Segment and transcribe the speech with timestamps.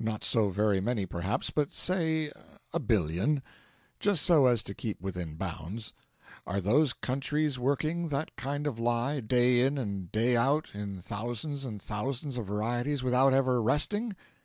[0.00, 2.32] Not so very many perhaps, but say
[2.74, 3.44] a billion
[4.00, 5.92] just so as to keep within bounds.
[6.48, 11.64] Are those countries working that kind of lie, day in and day out, in thousands
[11.64, 14.16] and thousands of varieties, without ever resting?